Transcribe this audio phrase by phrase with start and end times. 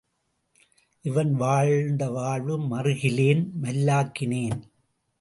[1.01, 4.61] இவன் வாழ்ந்த வாழ்வு மறுகிலேன் மல்லாக்கினேன்.